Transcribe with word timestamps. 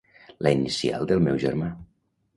La 0.47 0.53
inicial 0.55 1.05
del 1.11 1.21
meu 1.27 1.39
germà. 1.47 1.73